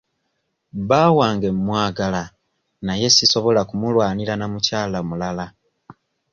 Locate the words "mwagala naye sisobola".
1.63-3.61